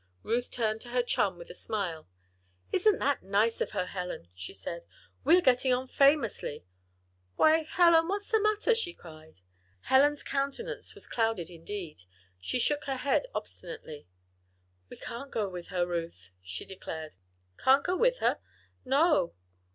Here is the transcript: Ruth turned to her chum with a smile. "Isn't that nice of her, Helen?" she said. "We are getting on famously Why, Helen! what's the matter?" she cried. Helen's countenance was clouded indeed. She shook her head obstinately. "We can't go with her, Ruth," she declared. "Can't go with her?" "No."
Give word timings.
Ruth 0.23 0.49
turned 0.49 0.81
to 0.81 0.89
her 0.89 1.03
chum 1.03 1.37
with 1.37 1.51
a 1.51 1.53
smile. 1.53 2.07
"Isn't 2.71 2.97
that 2.97 3.21
nice 3.21 3.61
of 3.61 3.69
her, 3.69 3.85
Helen?" 3.85 4.29
she 4.33 4.51
said. 4.51 4.83
"We 5.23 5.37
are 5.37 5.41
getting 5.45 5.71
on 5.73 5.87
famously 5.87 6.65
Why, 7.35 7.61
Helen! 7.69 8.07
what's 8.07 8.31
the 8.31 8.41
matter?" 8.41 8.73
she 8.73 8.95
cried. 8.95 9.41
Helen's 9.81 10.23
countenance 10.23 10.95
was 10.95 11.05
clouded 11.05 11.51
indeed. 11.51 12.01
She 12.39 12.57
shook 12.57 12.85
her 12.85 12.97
head 12.97 13.27
obstinately. 13.35 14.07
"We 14.89 14.97
can't 14.97 15.29
go 15.29 15.47
with 15.47 15.67
her, 15.67 15.85
Ruth," 15.85 16.31
she 16.41 16.65
declared. 16.65 17.13
"Can't 17.59 17.83
go 17.83 17.95
with 17.95 18.17
her?" 18.21 18.39
"No." 18.83 19.35